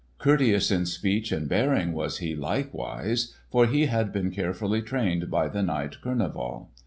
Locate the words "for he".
3.51-3.85